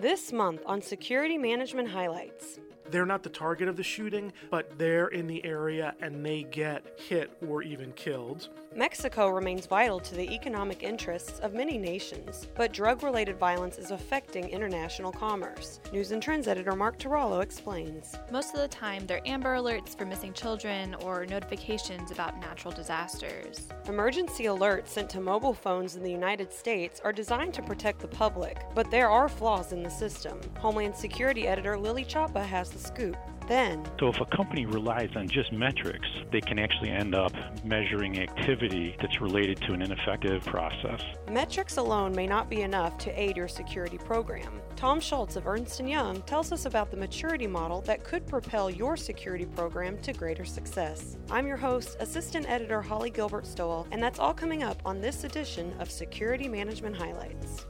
[0.00, 2.60] This month on Security Management Highlights.
[2.90, 6.98] They're not the target of the shooting, but they're in the area and they get
[6.98, 8.48] hit or even killed.
[8.74, 13.90] Mexico remains vital to the economic interests of many nations, but drug related violence is
[13.90, 15.80] affecting international commerce.
[15.92, 18.14] News and Trends editor Mark Tarallo explains.
[18.30, 23.68] Most of the time, they're Amber Alerts for missing children or notifications about natural disasters.
[23.88, 28.08] Emergency alerts sent to mobile phones in the United States are designed to protect the
[28.08, 30.38] public, but there are flaws in the system.
[30.58, 33.16] Homeland Security editor Lilly Chapa has the scoop.
[33.48, 37.32] Then, So if a company relies on just metrics, they can actually end up
[37.64, 41.00] measuring activity that's related to an ineffective process.
[41.30, 44.60] metrics alone may not be enough to aid your security program.
[44.76, 48.70] Tom Schultz of Ernst & Young tells us about the maturity model that could propel
[48.70, 51.16] your security program to greater success.
[51.30, 55.24] I'm your host, Assistant Editor Holly Gilbert Stowell, and that's all coming up on this
[55.24, 57.64] edition of Security Management Highlights.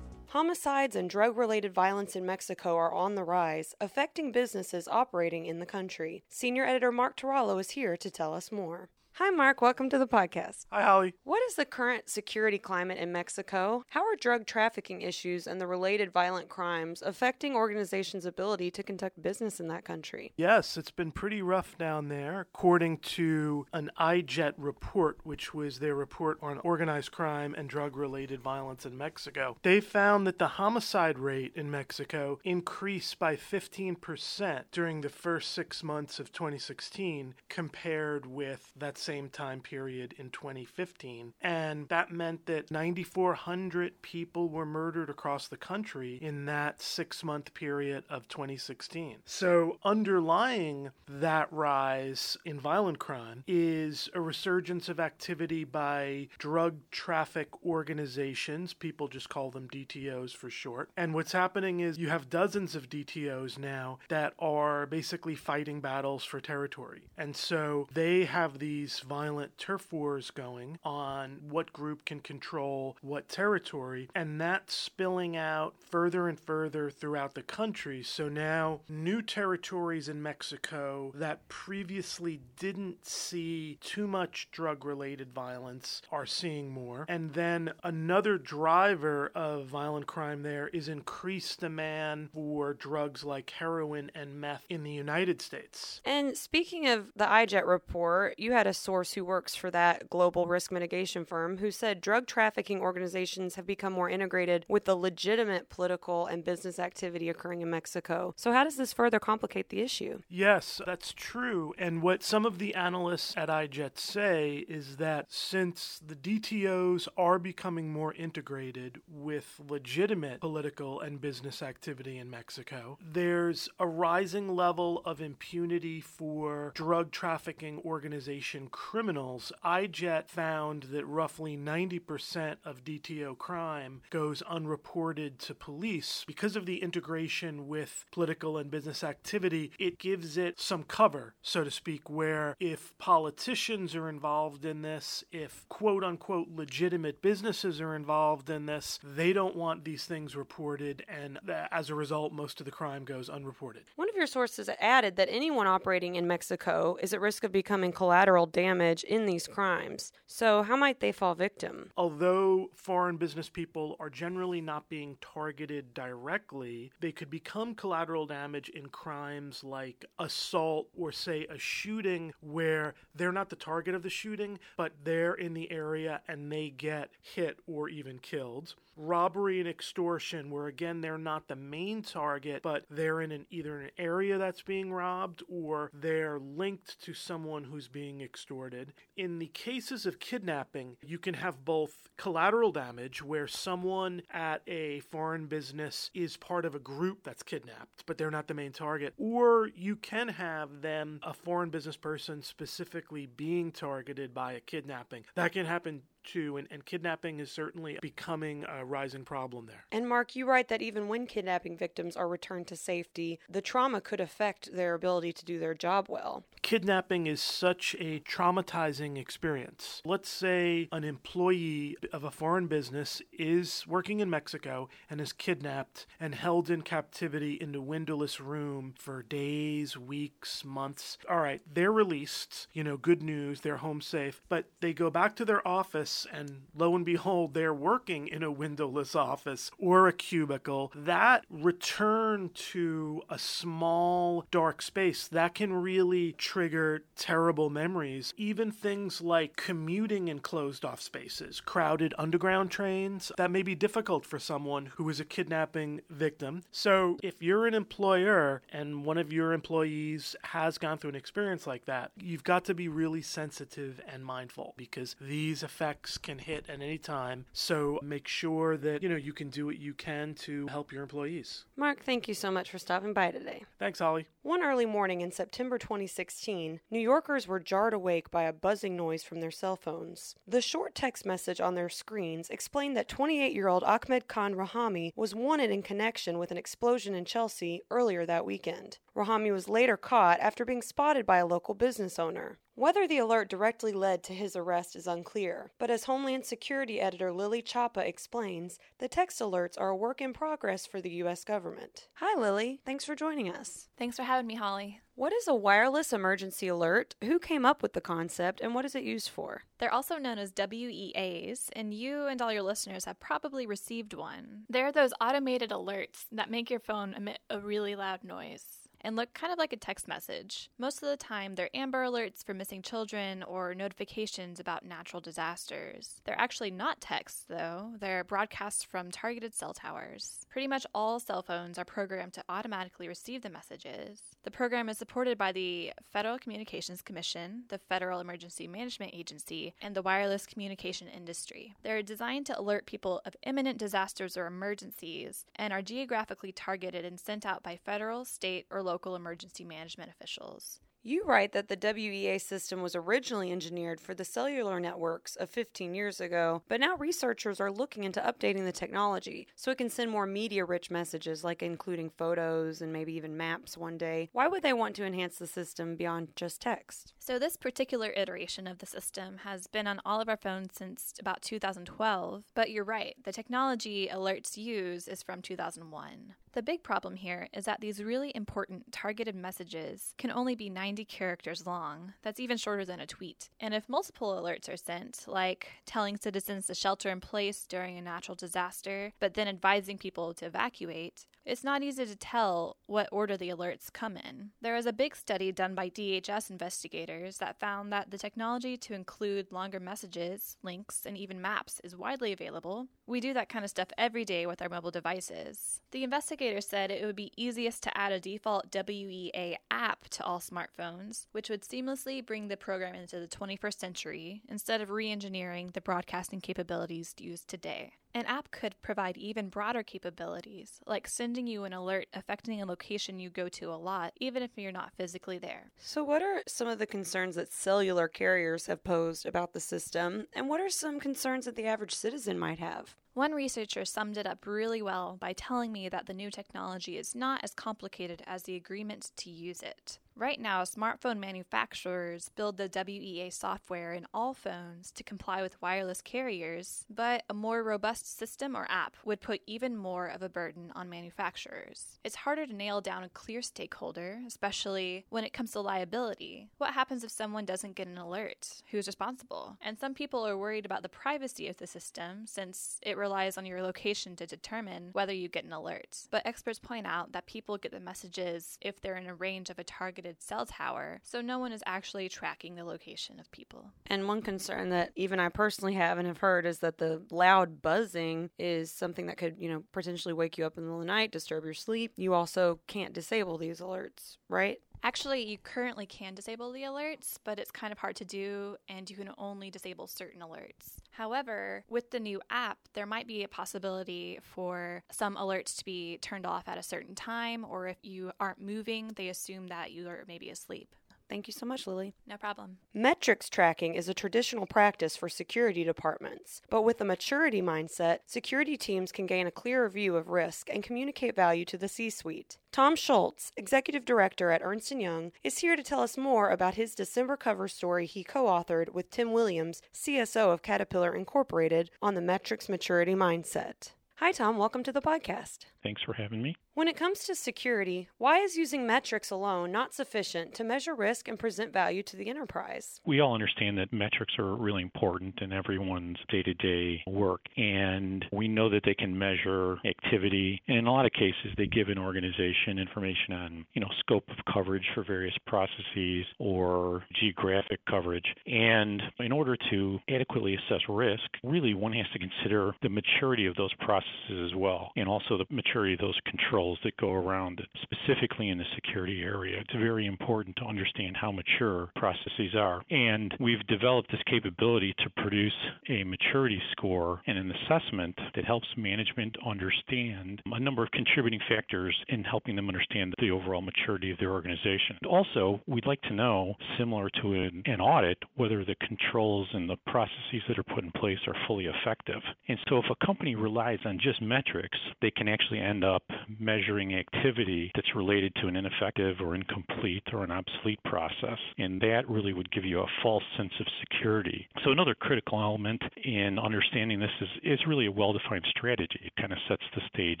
[0.38, 5.58] Homicides and drug related violence in Mexico are on the rise, affecting businesses operating in
[5.58, 6.22] the country.
[6.28, 8.88] Senior editor Mark Tarallo is here to tell us more.
[9.18, 9.60] Hi, Mark.
[9.60, 10.66] Welcome to the podcast.
[10.70, 11.12] Hi, Holly.
[11.24, 13.82] What is the current security climate in Mexico?
[13.88, 19.20] How are drug trafficking issues and the related violent crimes affecting organizations' ability to conduct
[19.20, 20.34] business in that country?
[20.36, 25.96] Yes, it's been pretty rough down there, according to an iJet report, which was their
[25.96, 29.56] report on organized crime and drug related violence in Mexico.
[29.64, 35.82] They found that the homicide rate in Mexico increased by 15% during the first six
[35.82, 41.32] months of 2016 compared with that same time period in 2015.
[41.40, 47.54] And that meant that 9,400 people were murdered across the country in that six month
[47.54, 49.16] period of 2016.
[49.24, 57.48] So, underlying that rise in violent crime is a resurgence of activity by drug traffic
[57.64, 58.74] organizations.
[58.74, 60.90] People just call them DTOs for short.
[60.98, 66.24] And what's happening is you have dozens of DTOs now that are basically fighting battles
[66.24, 67.04] for territory.
[67.16, 73.28] And so they have these violent turf wars going on what group can control what
[73.28, 78.02] territory, and that's spilling out further and further throughout the country.
[78.02, 86.02] So now new territories in Mexico that previously didn't see too much drug related violence
[86.10, 87.04] are seeing more.
[87.08, 94.10] And then another driver of violent crime there is increased demand for drugs like heroin
[94.14, 96.00] and meth in the United States.
[96.04, 100.46] And speaking of the iJet report, you had a source who works for that global
[100.46, 105.68] risk mitigation firm who said drug trafficking organizations have become more integrated with the legitimate
[105.68, 108.34] political and business activity occurring in Mexico.
[108.36, 110.20] So, how does this further complicate the issue?
[110.28, 111.74] Yes, that's true.
[111.78, 117.38] And what some of the analysts at iJet say is that since the DTOs are
[117.38, 125.02] becoming more integrated with legitimate political and business activity in Mexico, there's a rising level
[125.04, 129.52] of impunity for drug trafficking organization criminals.
[129.64, 136.82] iJet found that roughly 90% of DTO crime goes unreported to police because of the
[136.82, 139.72] integration with political and business activity.
[139.78, 145.24] It gives it some cover, so to speak, where if politicians are involved in this,
[145.32, 151.04] if quote unquote legitimate businesses are involved in this, they don't want these things reported,
[151.08, 151.38] and
[151.70, 153.84] as a result, most of the crime goes unreported.
[153.96, 157.92] One of your sources added that anyone operating in Mexico is at risk of becoming
[157.92, 160.10] collateral damage in these crimes.
[160.26, 161.90] So, how might they fall victim?
[161.96, 168.68] Although foreign business people are generally not being targeted directly, they could become collateral damage
[168.70, 174.10] in crimes like assault or, say, a shooting where they're not the target of the
[174.10, 178.74] shooting, but they're in the area and they get hit or even killed.
[178.98, 183.80] Robbery and extortion, where again they're not the main target, but they're in an either
[183.80, 188.92] an area that's being robbed or they're linked to someone who's being extorted.
[189.16, 195.00] In the cases of kidnapping, you can have both collateral damage, where someone at a
[195.00, 199.14] foreign business is part of a group that's kidnapped, but they're not the main target,
[199.16, 205.24] or you can have them, a foreign business person, specifically being targeted by a kidnapping.
[205.36, 209.84] That can happen too, and, and kidnapping is certainly becoming a rising problem there.
[209.92, 214.00] And Mark, you write that even when kidnapping victims are returned to safety, the trauma
[214.00, 216.44] could affect their ability to do their job well.
[216.62, 220.02] Kidnapping is such a traumatizing experience.
[220.04, 226.06] Let's say an employee of a foreign business is working in Mexico and is kidnapped
[226.20, 231.18] and held in captivity in a windowless room for days, weeks, months.
[231.28, 235.36] All right, they're released, you know, good news, they're home safe, but they go back
[235.36, 240.12] to their office and lo and behold, they're working in a windowless office or a
[240.12, 240.92] cubicle.
[240.94, 248.34] That return to a small dark space that can really trigger terrible memories.
[248.36, 254.24] Even things like commuting in closed off spaces, crowded underground trains, that may be difficult
[254.24, 256.62] for someone who is a kidnapping victim.
[256.70, 261.66] So if you're an employer and one of your employees has gone through an experience
[261.66, 265.62] like that, you've got to be really sensitive and mindful because these
[265.98, 267.44] effects can hit at any time.
[267.52, 271.02] So make sure that, you know, you can do what you can to help your
[271.02, 271.64] employees.
[271.76, 273.64] Mark, thank you so much for stopping by today.
[273.78, 274.26] Thanks, Holly.
[274.42, 279.24] One early morning in September 2016, New Yorkers were jarred awake by a buzzing noise
[279.24, 280.36] from their cell phones.
[280.46, 285.12] The short text message on their screens explained that 28 year old Ahmad Khan Rahami
[285.16, 288.98] was wanted in connection with an explosion in Chelsea earlier that weekend.
[289.16, 292.58] Rahami was later caught after being spotted by a local business owner.
[292.78, 297.32] Whether the alert directly led to his arrest is unclear, but as Homeland Security editor
[297.32, 301.42] Lilly Chapa explains, the text alerts are a work in progress for the U.S.
[301.42, 302.06] government.
[302.18, 302.80] Hi, Lilly.
[302.86, 303.88] Thanks for joining us.
[303.98, 305.00] Thanks for having me, Holly.
[305.16, 307.16] What is a wireless emergency alert?
[307.24, 309.64] Who came up with the concept, and what is it used for?
[309.78, 314.66] They're also known as WEAs, and you and all your listeners have probably received one.
[314.70, 319.34] They're those automated alerts that make your phone emit a really loud noise and look
[319.34, 320.70] kind of like a text message.
[320.78, 326.20] Most of the time, they're Amber Alerts for missing children or notifications about natural disasters.
[326.24, 330.46] They're actually not texts, though, they're broadcasts from targeted cell towers.
[330.50, 334.20] Pretty much all cell phones are programmed to automatically receive the messages.
[334.44, 339.94] The program is supported by the Federal Communications Commission, the Federal Emergency Management Agency, and
[339.94, 341.74] the wireless communication industry.
[341.82, 347.18] They're designed to alert people of imminent disasters or emergencies and are geographically targeted and
[347.18, 350.80] sent out by federal, state, or local emergency management officials.
[351.04, 355.94] You write that the WEA system was originally engineered for the cellular networks of 15
[355.94, 360.10] years ago, but now researchers are looking into updating the technology so it can send
[360.10, 364.28] more media rich messages, like including photos and maybe even maps one day.
[364.32, 367.14] Why would they want to enhance the system beyond just text?
[367.20, 371.14] So, this particular iteration of the system has been on all of our phones since
[371.20, 376.34] about 2012, but you're right, the technology alerts use is from 2001.
[376.58, 381.04] The big problem here is that these really important targeted messages can only be 90
[381.04, 382.14] characters long.
[382.22, 383.48] That's even shorter than a tweet.
[383.60, 388.02] And if multiple alerts are sent, like telling citizens to shelter in place during a
[388.02, 393.36] natural disaster, but then advising people to evacuate, it's not easy to tell what order
[393.36, 394.50] the alerts come in.
[394.60, 398.92] There was a big study done by DHS investigators that found that the technology to
[398.92, 402.88] include longer messages, links, and even maps is widely available.
[403.06, 405.80] We do that kind of stuff every day with our mobile devices.
[405.90, 410.40] The investigators said it would be easiest to add a default WEA app to all
[410.40, 415.70] smartphones, which would seamlessly bring the program into the 21st century instead of re engineering
[415.72, 417.94] the broadcasting capabilities used today.
[418.14, 423.20] An app could provide even broader capabilities, like sending you an alert affecting a location
[423.20, 425.70] you go to a lot, even if you're not physically there.
[425.78, 430.26] So, what are some of the concerns that cellular carriers have posed about the system,
[430.34, 432.96] and what are some concerns that the average citizen might have?
[433.14, 437.14] One researcher summed it up really well by telling me that the new technology is
[437.14, 439.98] not as complicated as the agreement to use it.
[440.18, 446.02] Right now, smartphone manufacturers build the WEA software in all phones to comply with wireless
[446.02, 450.72] carriers, but a more robust system or app would put even more of a burden
[450.74, 452.00] on manufacturers.
[452.02, 456.48] It's harder to nail down a clear stakeholder, especially when it comes to liability.
[456.58, 458.64] What happens if someone doesn't get an alert?
[458.72, 459.56] Who's responsible?
[459.60, 463.46] And some people are worried about the privacy of the system since it relies on
[463.46, 466.08] your location to determine whether you get an alert.
[466.10, 469.60] But experts point out that people get the messages if they're in a range of
[469.60, 473.70] a targeted cell tower, so no one is actually tracking the location of people.
[473.86, 477.62] And one concern that even I personally have and have heard is that the loud
[477.62, 480.86] buzzing is something that could, you know, potentially wake you up in the middle of
[480.86, 481.92] the night, disturb your sleep.
[481.96, 484.60] You also can't disable these alerts, right?
[484.82, 488.88] Actually, you currently can disable the alerts, but it's kind of hard to do, and
[488.88, 490.76] you can only disable certain alerts.
[490.98, 495.98] However, with the new app, there might be a possibility for some alerts to be
[495.98, 499.88] turned off at a certain time, or if you aren't moving, they assume that you
[499.88, 500.74] are maybe asleep.
[501.08, 501.94] Thank you so much, Lilly.
[502.06, 502.58] No problem.
[502.74, 508.58] Metrics tracking is a traditional practice for security departments, but with a maturity mindset, security
[508.58, 512.36] teams can gain a clearer view of risk and communicate value to the C suite.
[512.52, 516.56] Tom Schultz, executive director at Ernst & Young, is here to tell us more about
[516.56, 522.02] his December cover story he co-authored with Tim Williams, CSO of Caterpillar Incorporated, on the
[522.02, 523.72] metrics maturity mindset.
[523.96, 525.38] Hi Tom, welcome to the podcast.
[525.62, 526.36] Thanks for having me.
[526.58, 531.06] When it comes to security, why is using metrics alone not sufficient to measure risk
[531.06, 532.80] and present value to the enterprise?
[532.84, 538.04] We all understand that metrics are really important in everyone's day to day work, and
[538.10, 540.42] we know that they can measure activity.
[540.48, 544.08] And in a lot of cases, they give an organization information on, you know, scope
[544.08, 548.12] of coverage for various processes or geographic coverage.
[548.26, 553.36] And in order to adequately assess risk, really one has to consider the maturity of
[553.36, 558.28] those processes as well, and also the maturity of those controls that go around specifically
[558.28, 559.40] in the security area.
[559.40, 562.62] It's very important to understand how mature processes are.
[562.70, 565.32] And we've developed this capability to produce
[565.68, 571.76] a maturity score and an assessment that helps management understand a number of contributing factors
[571.88, 574.78] in helping them understand the overall maturity of their organization.
[574.88, 579.56] Also, we'd like to know, similar to an, an audit, whether the controls and the
[579.66, 582.00] processes that are put in place are fully effective.
[582.28, 585.82] And so if a company relies on just metrics, they can actually end up
[586.18, 591.18] measuring activity that's related to an ineffective or incomplete or an obsolete process.
[591.38, 594.26] And that really would give you a false sense of security.
[594.44, 598.80] So, another critical element in understanding this is, is really a well defined strategy.
[598.84, 600.00] It kind of sets the stage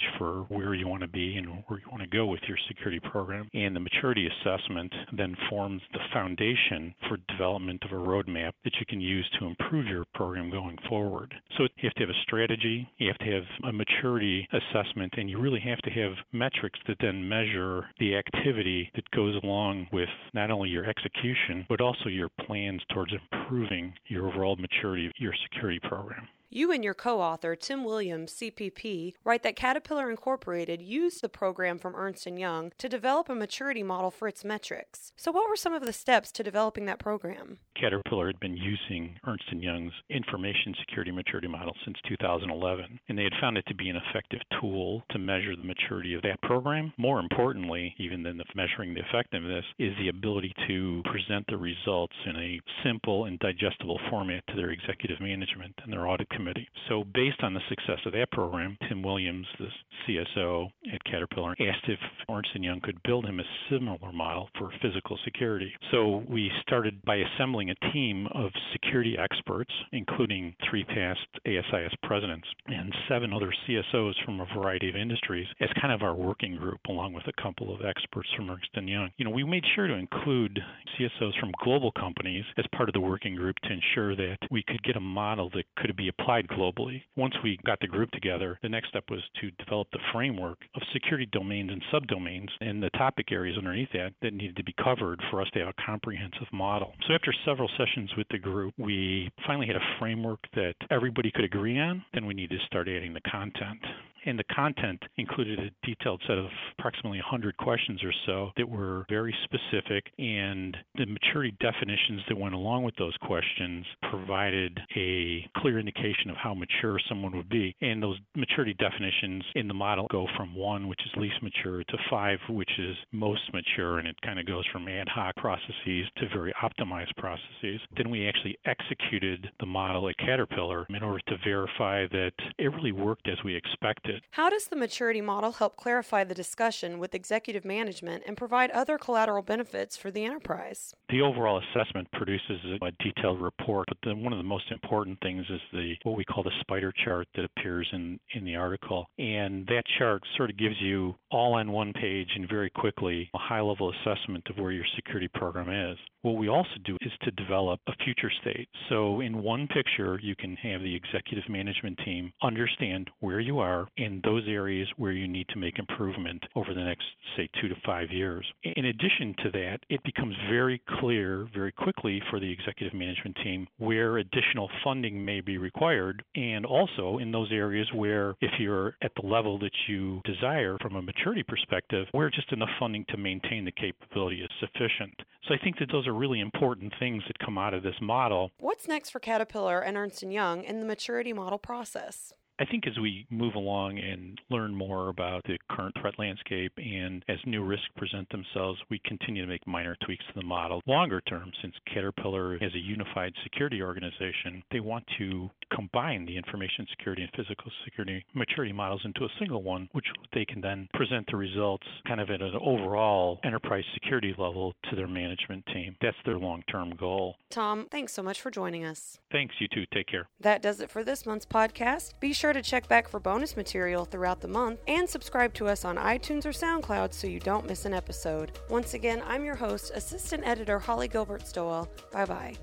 [0.18, 3.00] for where you want to be and where you want to go with your security
[3.00, 3.48] program.
[3.54, 8.86] And the maturity assessment then forms the foundation for development of a roadmap that you
[8.86, 11.34] can use to improve your program going forward.
[11.56, 15.28] So, you have to have a strategy, you have to have a maturity assessment, and
[15.28, 20.08] you really have to have metrics that then measure the activity that goes along with
[20.34, 25.34] not only your execution, but also your plans towards improving your overall maturity of your
[25.50, 26.28] security program.
[26.50, 31.78] You and your co author, Tim Williams, CPP, write that Caterpillar Incorporated used the program
[31.78, 35.12] from Ernst & Young to develop a maturity model for its metrics.
[35.14, 37.58] So, what were some of the steps to developing that program?
[37.78, 43.24] Caterpillar had been using Ernst & Young's information security maturity model since 2011, and they
[43.24, 46.94] had found it to be an effective tool to measure the maturity of that program.
[46.96, 52.16] More importantly, even than the measuring the effectiveness, is the ability to present the results
[52.24, 56.68] in a simple and digestible format to their executive management and their audit committee.
[56.88, 59.66] So, based on the success of that program, Tim Williams, the
[60.06, 61.98] CSO at Caterpillar, asked if
[62.30, 65.72] Ernst & Young could build him a similar model for physical security.
[65.90, 72.46] So, we started by assembling a team of security experts, including three past ASIS presidents
[72.66, 76.78] and seven other CSOs from a variety of industries, as kind of our working group,
[76.88, 79.10] along with a couple of experts from Ernst & Young.
[79.16, 80.60] You know, we made sure to include
[80.96, 84.82] CSOs from global companies as part of the working group to ensure that we could
[84.84, 87.02] get a model that could be applied applied globally.
[87.16, 90.82] Once we got the group together, the next step was to develop the framework of
[90.92, 95.18] security domains and subdomains and the topic areas underneath that that needed to be covered
[95.30, 96.92] for us to have a comprehensive model.
[97.06, 101.46] So after several sessions with the group, we finally had a framework that everybody could
[101.46, 102.04] agree on.
[102.12, 103.80] Then we needed to start adding the content
[104.28, 106.46] and the content included a detailed set of
[106.78, 112.54] approximately 100 questions or so that were very specific, and the maturity definitions that went
[112.54, 117.74] along with those questions provided a clear indication of how mature someone would be.
[117.80, 121.96] And those maturity definitions in the model go from one, which is least mature, to
[122.10, 126.28] five, which is most mature, and it kind of goes from ad hoc processes to
[126.34, 127.80] very optimized processes.
[127.96, 132.92] Then we actually executed the model at Caterpillar in order to verify that it really
[132.92, 134.17] worked as we expected.
[134.32, 138.98] How does the maturity model help clarify the discussion with executive management and provide other
[138.98, 140.94] collateral benefits for the enterprise?
[141.10, 145.44] The overall assessment produces a detailed report, but the, one of the most important things
[145.48, 149.06] is the what we call the spider chart that appears in, in the article.
[149.18, 153.38] And that chart sort of gives you all on one page and very quickly a
[153.38, 155.98] high level assessment of where your security program is.
[156.22, 158.68] What we also do is to develop a future state.
[158.88, 163.88] So in one picture, you can have the executive management team understand where you are
[163.96, 167.04] in those areas where you need to make improvement over the next,
[167.36, 168.44] say, two to five years.
[168.64, 173.66] In addition to that, it becomes very clear very quickly for the executive management team
[173.78, 179.12] where additional funding may be required, and also in those areas where, if you're at
[179.20, 183.64] the level that you desire from a maturity perspective, where just enough funding to maintain
[183.64, 185.14] the capability is sufficient.
[185.46, 188.50] So I think that those are really important things that come out of this model.
[188.58, 192.32] What's next for Caterpillar and Ernst & Young in the maturity model process?
[192.58, 197.24] I think as we move along and learn more about the current threat landscape and
[197.28, 200.82] as new risks present themselves, we continue to make minor tweaks to the model.
[200.86, 206.86] Longer term, since Caterpillar is a unified security organization, they want to combine the information
[206.90, 211.26] security and physical security maturity models into a single one, which they can then present
[211.30, 215.96] the results kind of at an overall enterprise security level to their management team.
[216.00, 217.36] That's their long term goal.
[217.50, 219.18] Tom, thanks so much for joining us.
[219.30, 219.84] Thanks, you too.
[219.92, 220.28] Take care.
[220.40, 222.14] That does it for this month's podcast.
[222.20, 225.84] Be sure to check back for bonus material throughout the month and subscribe to us
[225.84, 228.58] on iTunes or SoundCloud so you don't miss an episode.
[228.70, 231.90] Once again, I'm your host, Assistant Editor Holly Gilbert Stowell.
[232.10, 232.54] Bye bye.